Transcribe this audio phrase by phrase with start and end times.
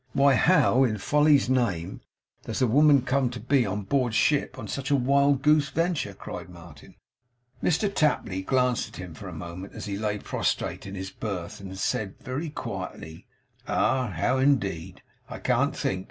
[0.13, 2.01] 'Why, how, in Folly's name,
[2.45, 6.15] does the woman come to be on board ship on such a wild goose venture!'
[6.15, 6.95] cried Martin.
[7.61, 11.59] Mr Tapley glanced at him for a moment as he lay prostrate in his berth,
[11.59, 13.27] and then said, very quietly:
[13.67, 14.07] 'Ah!
[14.17, 15.03] How indeed!
[15.29, 15.99] I can't think!